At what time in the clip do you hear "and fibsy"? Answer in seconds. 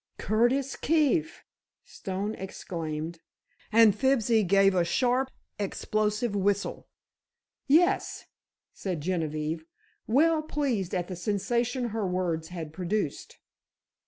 3.71-4.41